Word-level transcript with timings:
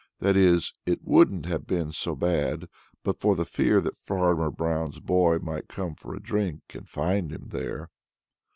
That 0.17 0.35
is, 0.35 0.73
it 0.83 1.03
wouldn't 1.03 1.45
have 1.45 1.67
been 1.67 1.91
so 1.91 2.15
bad 2.15 2.67
but 3.03 3.19
for 3.21 3.35
the 3.35 3.45
fear 3.45 3.79
that 3.81 3.93
Farmer 3.93 4.49
Brown's 4.49 4.99
boy 4.99 5.37
might 5.37 5.67
come 5.67 5.93
for 5.93 6.15
a 6.15 6.19
drink 6.19 6.63
and 6.73 6.89
find 6.89 7.31
him 7.31 7.49
there. 7.49 7.91